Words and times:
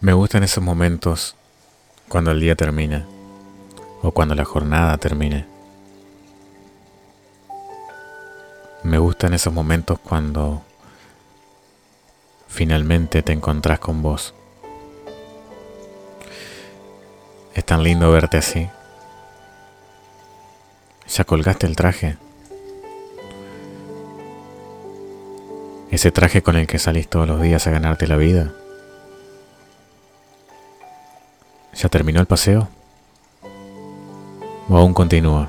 Me 0.00 0.12
gustan 0.12 0.44
esos 0.44 0.62
momentos 0.62 1.34
cuando 2.08 2.30
el 2.30 2.38
día 2.38 2.54
termina 2.54 3.04
o 4.00 4.12
cuando 4.12 4.36
la 4.36 4.44
jornada 4.44 4.96
termine. 4.96 5.44
Me 8.84 8.98
gustan 8.98 9.34
esos 9.34 9.52
momentos 9.52 9.98
cuando 9.98 10.62
finalmente 12.46 13.22
te 13.24 13.32
encontrás 13.32 13.80
con 13.80 14.00
vos. 14.00 14.34
Es 17.54 17.64
tan 17.64 17.82
lindo 17.82 18.08
verte 18.12 18.36
así. 18.36 18.68
¿Ya 21.08 21.24
colgaste 21.24 21.66
el 21.66 21.74
traje? 21.74 22.16
Ese 25.90 26.12
traje 26.12 26.40
con 26.40 26.54
el 26.54 26.68
que 26.68 26.78
salís 26.78 27.08
todos 27.08 27.26
los 27.26 27.42
días 27.42 27.66
a 27.66 27.72
ganarte 27.72 28.06
la 28.06 28.16
vida. 28.16 28.54
¿Ya 31.78 31.88
terminó 31.88 32.20
el 32.20 32.26
paseo? 32.26 32.66
¿O 34.68 34.76
aún 34.76 34.92
continúa? 34.92 35.48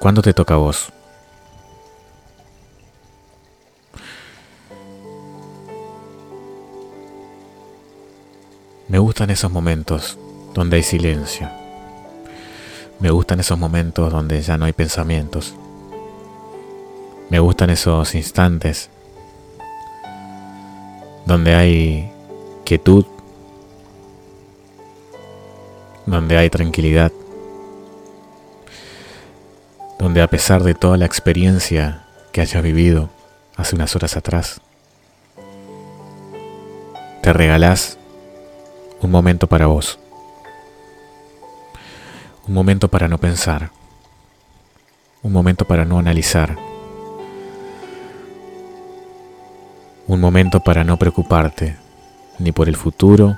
¿Cuándo 0.00 0.22
te 0.22 0.34
toca 0.34 0.54
a 0.54 0.56
vos? 0.56 0.92
Me 8.88 8.98
gustan 8.98 9.30
esos 9.30 9.52
momentos 9.52 10.18
donde 10.52 10.78
hay 10.78 10.82
silencio. 10.82 11.48
Me 12.98 13.10
gustan 13.12 13.38
esos 13.38 13.56
momentos 13.56 14.12
donde 14.12 14.42
ya 14.42 14.58
no 14.58 14.64
hay 14.64 14.72
pensamientos. 14.72 15.54
Me 17.28 17.38
gustan 17.38 17.70
esos 17.70 18.16
instantes 18.16 18.90
donde 21.24 21.54
hay 21.54 22.12
donde 26.06 26.36
hay 26.36 26.50
tranquilidad, 26.50 27.10
donde 29.98 30.22
a 30.22 30.28
pesar 30.28 30.62
de 30.62 30.74
toda 30.74 30.96
la 30.96 31.04
experiencia 31.04 32.04
que 32.30 32.40
hayas 32.40 32.62
vivido 32.62 33.10
hace 33.56 33.74
unas 33.74 33.96
horas 33.96 34.16
atrás, 34.16 34.60
te 37.22 37.32
regalás 37.32 37.98
un 39.02 39.10
momento 39.10 39.48
para 39.48 39.66
vos, 39.66 39.98
un 42.46 42.54
momento 42.54 42.86
para 42.86 43.08
no 43.08 43.18
pensar, 43.18 43.72
un 45.24 45.32
momento 45.32 45.64
para 45.64 45.84
no 45.84 45.98
analizar, 45.98 46.56
un 50.06 50.20
momento 50.20 50.60
para 50.60 50.84
no 50.84 50.96
preocuparte 50.96 51.89
ni 52.40 52.52
por 52.52 52.68
el 52.68 52.76
futuro, 52.76 53.36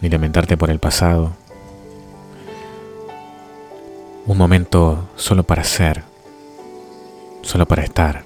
ni 0.00 0.08
lamentarte 0.08 0.56
por 0.56 0.70
el 0.70 0.78
pasado. 0.78 1.32
Un 4.26 4.36
momento 4.36 5.08
solo 5.16 5.42
para 5.42 5.64
ser, 5.64 6.04
solo 7.40 7.66
para 7.66 7.82
estar. 7.82 8.24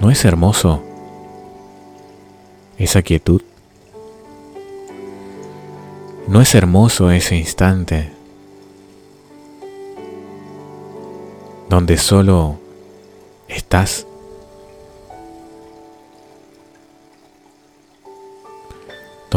¿No 0.00 0.10
es 0.10 0.24
hermoso 0.24 0.82
esa 2.78 3.02
quietud? 3.02 3.42
¿No 6.26 6.42
es 6.42 6.54
hermoso 6.54 7.10
ese 7.10 7.36
instante 7.36 8.12
donde 11.68 11.96
solo 11.96 12.58
estás 13.48 14.06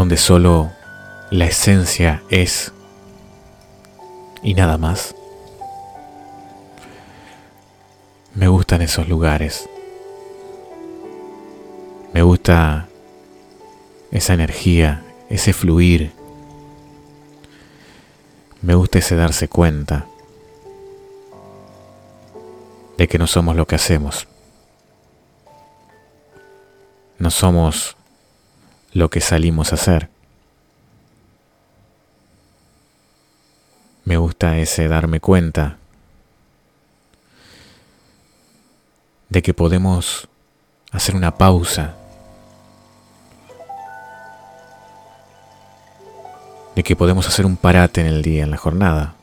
donde 0.01 0.17
solo 0.17 0.71
la 1.29 1.45
esencia 1.45 2.23
es 2.31 2.73
y 4.41 4.55
nada 4.55 4.79
más. 4.79 5.13
Me 8.33 8.47
gustan 8.47 8.81
esos 8.81 9.07
lugares. 9.07 9.69
Me 12.13 12.23
gusta 12.23 12.87
esa 14.09 14.33
energía, 14.33 15.03
ese 15.29 15.53
fluir. 15.53 16.11
Me 18.63 18.73
gusta 18.73 18.97
ese 18.97 19.15
darse 19.15 19.49
cuenta 19.49 20.07
de 22.97 23.07
que 23.07 23.19
no 23.19 23.27
somos 23.27 23.55
lo 23.55 23.67
que 23.67 23.75
hacemos. 23.75 24.27
No 27.19 27.29
somos 27.29 27.97
lo 28.93 29.09
que 29.09 29.21
salimos 29.21 29.71
a 29.71 29.75
hacer. 29.75 30.09
Me 34.03 34.17
gusta 34.17 34.57
ese 34.57 34.87
darme 34.87 35.19
cuenta 35.19 35.77
de 39.29 39.41
que 39.41 39.53
podemos 39.53 40.27
hacer 40.91 41.15
una 41.15 41.37
pausa, 41.37 41.95
de 46.75 46.83
que 46.83 46.95
podemos 46.95 47.27
hacer 47.27 47.45
un 47.45 47.55
parate 47.55 48.01
en 48.01 48.07
el 48.07 48.21
día, 48.21 48.43
en 48.43 48.51
la 48.51 48.57
jornada, 48.57 49.13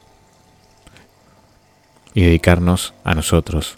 y 2.15 2.23
dedicarnos 2.23 2.95
a 3.05 3.15
nosotros. 3.15 3.77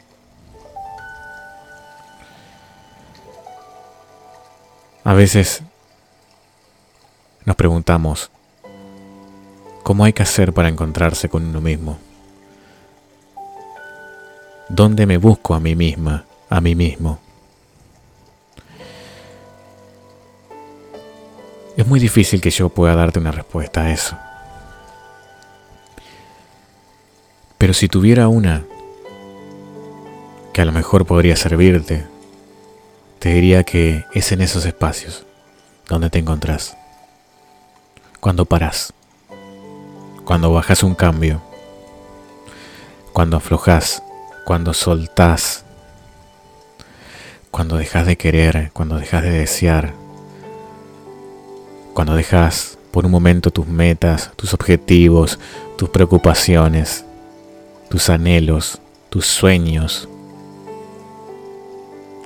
A 5.02 5.14
veces 5.14 5.64
nos 7.44 7.56
preguntamos, 7.56 8.30
¿cómo 9.82 10.04
hay 10.04 10.12
que 10.12 10.22
hacer 10.22 10.52
para 10.52 10.68
encontrarse 10.68 11.28
con 11.28 11.44
uno 11.44 11.60
mismo? 11.60 11.98
¿Dónde 14.68 15.06
me 15.06 15.16
busco 15.16 15.54
a 15.54 15.60
mí 15.60 15.74
misma, 15.74 16.24
a 16.48 16.60
mí 16.60 16.74
mismo? 16.74 17.18
Es 21.76 21.86
muy 21.86 21.98
difícil 21.98 22.40
que 22.40 22.50
yo 22.50 22.68
pueda 22.68 22.94
darte 22.94 23.18
una 23.18 23.32
respuesta 23.32 23.82
a 23.82 23.92
eso. 23.92 24.16
Pero 27.56 27.72
si 27.72 27.88
tuviera 27.88 28.28
una 28.28 28.64
que 30.52 30.60
a 30.60 30.64
lo 30.64 30.72
mejor 30.72 31.06
podría 31.06 31.36
servirte, 31.36 32.06
te 33.18 33.32
diría 33.34 33.64
que 33.64 34.04
es 34.14 34.30
en 34.32 34.40
esos 34.40 34.66
espacios 34.66 35.26
donde 35.88 36.10
te 36.10 36.18
encontrás 36.18 36.76
cuando 38.20 38.44
paras, 38.44 38.92
cuando 40.26 40.52
bajas 40.52 40.82
un 40.82 40.94
cambio, 40.94 41.40
cuando 43.14 43.38
aflojas, 43.38 44.02
cuando 44.44 44.74
soltás, 44.74 45.64
cuando 47.50 47.78
dejas 47.78 48.06
de 48.06 48.16
querer, 48.18 48.70
cuando 48.74 48.98
dejas 48.98 49.22
de 49.22 49.30
desear, 49.30 49.94
cuando 51.94 52.14
dejas 52.14 52.76
por 52.90 53.06
un 53.06 53.10
momento 53.10 53.50
tus 53.50 53.66
metas, 53.66 54.32
tus 54.36 54.52
objetivos, 54.52 55.38
tus 55.78 55.88
preocupaciones, 55.88 57.06
tus 57.88 58.10
anhelos, 58.10 58.82
tus 59.08 59.24
sueños, 59.24 60.10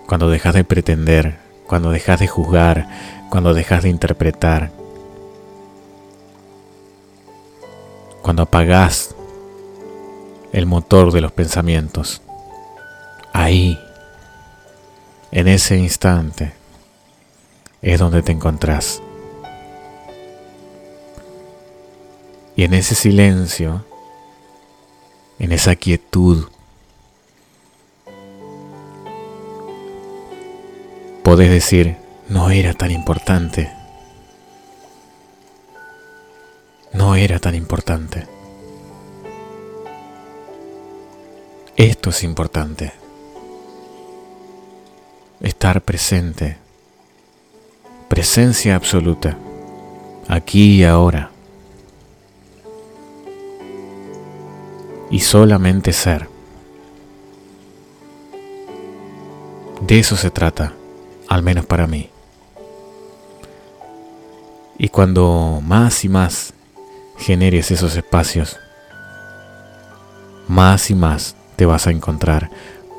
cuando 0.08 0.28
dejas 0.28 0.54
de 0.54 0.64
pretender, 0.64 1.38
cuando 1.68 1.92
dejas 1.92 2.18
de 2.18 2.26
juzgar, 2.26 2.88
cuando 3.30 3.54
dejas 3.54 3.84
de 3.84 3.90
interpretar, 3.90 4.72
cuando 8.24 8.44
apagás 8.44 9.14
el 10.54 10.64
motor 10.64 11.12
de 11.12 11.20
los 11.20 11.30
pensamientos. 11.30 12.22
Ahí, 13.34 13.78
en 15.30 15.46
ese 15.46 15.76
instante, 15.76 16.54
es 17.82 18.00
donde 18.00 18.22
te 18.22 18.32
encontrás. 18.32 19.02
Y 22.56 22.62
en 22.62 22.72
ese 22.72 22.94
silencio, 22.94 23.84
en 25.38 25.52
esa 25.52 25.76
quietud, 25.76 26.48
podés 31.22 31.50
decir, 31.50 31.98
no 32.30 32.48
era 32.48 32.72
tan 32.72 32.90
importante. 32.90 33.70
No 37.14 37.20
era 37.20 37.38
tan 37.38 37.54
importante. 37.54 38.26
Esto 41.76 42.10
es 42.10 42.24
importante. 42.24 42.92
Estar 45.40 45.80
presente. 45.82 46.56
Presencia 48.08 48.74
absoluta. 48.74 49.38
Aquí 50.26 50.80
y 50.80 50.84
ahora. 50.84 51.30
Y 55.08 55.20
solamente 55.20 55.92
ser. 55.92 56.28
De 59.82 60.00
eso 60.00 60.16
se 60.16 60.32
trata, 60.32 60.72
al 61.28 61.44
menos 61.44 61.64
para 61.64 61.86
mí. 61.86 62.10
Y 64.78 64.88
cuando 64.88 65.62
más 65.62 66.04
y 66.04 66.08
más 66.08 66.54
generes 67.16 67.70
esos 67.70 67.96
espacios, 67.96 68.58
más 70.48 70.90
y 70.90 70.94
más 70.94 71.36
te 71.56 71.66
vas 71.66 71.86
a 71.86 71.90
encontrar, 71.90 72.50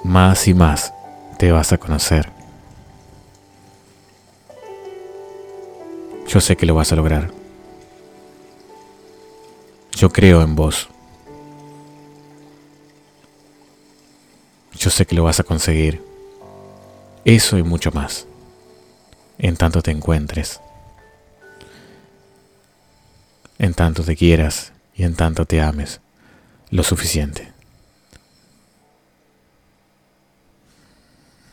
más 0.04 0.48
y 0.48 0.54
más 0.54 0.94
te 1.38 1.52
vas 1.52 1.74
a 1.74 1.78
conocer. 1.78 2.32
Yo 6.28 6.42
sé 6.42 6.56
que 6.56 6.66
lo 6.66 6.76
vas 6.76 6.92
a 6.92 6.96
lograr. 6.96 7.32
Yo 9.92 10.10
creo 10.10 10.42
en 10.42 10.56
vos. 10.56 10.90
Yo 14.74 14.90
sé 14.90 15.06
que 15.06 15.16
lo 15.16 15.24
vas 15.24 15.40
a 15.40 15.44
conseguir. 15.44 16.04
Eso 17.24 17.58
y 17.58 17.64
mucho 17.64 17.92
más. 17.92 18.28
En 19.38 19.56
tanto 19.56 19.82
te 19.82 19.92
encuentres. 19.92 20.60
En 23.58 23.74
tanto 23.74 24.04
te 24.04 24.16
quieras 24.16 24.74
y 24.96 25.04
en 25.04 25.16
tanto 25.16 25.46
te 25.46 25.62
ames 25.62 26.02
lo 26.70 26.84
suficiente. 26.84 27.55